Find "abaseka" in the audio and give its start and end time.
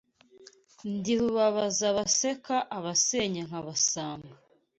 1.91-2.55